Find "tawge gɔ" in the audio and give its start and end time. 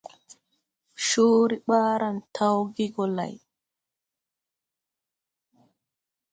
2.35-3.05